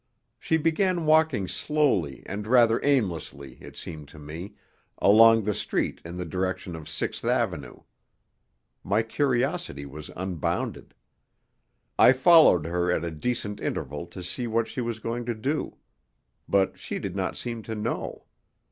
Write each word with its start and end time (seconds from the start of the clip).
She 0.39 0.57
began 0.57 1.05
walking 1.05 1.47
slowly 1.47 2.23
and 2.25 2.47
rather 2.47 2.81
aimlessly, 2.83 3.59
it 3.61 3.77
seemed 3.77 4.07
to 4.07 4.17
me, 4.17 4.55
along 4.97 5.43
the 5.43 5.53
street 5.53 6.01
in 6.03 6.17
the 6.17 6.25
direction 6.25 6.75
of 6.75 6.89
Sixth 6.89 7.23
Avenue. 7.23 7.81
My 8.83 9.03
curiosity 9.03 9.85
was 9.85 10.09
unbounded. 10.15 10.95
I 11.99 12.13
followed 12.13 12.65
her 12.65 12.91
at 12.91 13.03
a 13.03 13.11
decent 13.11 13.59
interval 13.61 14.07
to 14.07 14.23
see 14.23 14.47
what 14.47 14.67
she 14.67 14.81
was 14.81 14.97
going 14.97 15.23
to 15.25 15.35
do. 15.35 15.77
But 16.49 16.79
she 16.79 16.97
did 16.97 17.15
not 17.15 17.37
seem 17.37 17.61
to 17.61 17.75
know. 17.75 18.23